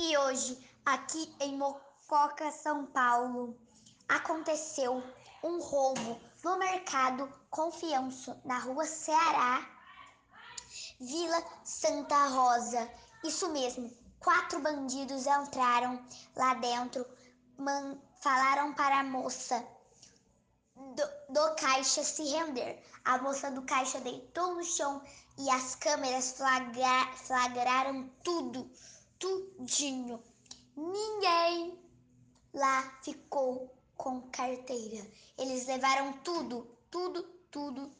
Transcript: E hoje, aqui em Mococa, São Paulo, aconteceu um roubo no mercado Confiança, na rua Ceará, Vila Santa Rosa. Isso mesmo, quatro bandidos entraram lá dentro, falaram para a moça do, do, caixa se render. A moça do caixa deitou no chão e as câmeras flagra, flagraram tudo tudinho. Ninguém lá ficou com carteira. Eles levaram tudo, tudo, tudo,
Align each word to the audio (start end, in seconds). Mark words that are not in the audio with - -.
E 0.00 0.16
hoje, 0.16 0.56
aqui 0.86 1.34
em 1.40 1.58
Mococa, 1.58 2.52
São 2.52 2.86
Paulo, 2.86 3.58
aconteceu 4.08 5.02
um 5.42 5.60
roubo 5.60 6.20
no 6.44 6.56
mercado 6.56 7.28
Confiança, 7.50 8.40
na 8.44 8.60
rua 8.60 8.86
Ceará, 8.86 9.68
Vila 11.00 11.42
Santa 11.64 12.28
Rosa. 12.28 12.88
Isso 13.24 13.48
mesmo, 13.48 13.92
quatro 14.20 14.60
bandidos 14.60 15.26
entraram 15.26 16.00
lá 16.36 16.54
dentro, 16.54 17.04
falaram 18.20 18.72
para 18.74 19.00
a 19.00 19.04
moça 19.04 19.66
do, 20.76 21.34
do, 21.34 21.56
caixa 21.56 22.04
se 22.04 22.22
render. 22.22 22.80
A 23.04 23.18
moça 23.18 23.50
do 23.50 23.62
caixa 23.62 23.98
deitou 23.98 24.54
no 24.54 24.62
chão 24.62 25.02
e 25.36 25.50
as 25.50 25.74
câmeras 25.74 26.36
flagra, 26.36 27.12
flagraram 27.16 28.08
tudo 28.22 28.70
tudinho. 29.18 30.22
Ninguém 30.76 31.78
lá 32.54 32.98
ficou 33.02 33.74
com 33.96 34.22
carteira. 34.30 35.06
Eles 35.36 35.66
levaram 35.66 36.12
tudo, 36.24 36.66
tudo, 36.90 37.22
tudo, 37.50 37.90